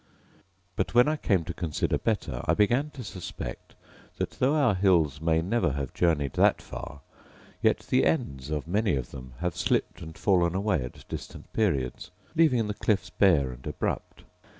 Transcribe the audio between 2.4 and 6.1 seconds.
I began to suspect that though our hills may never have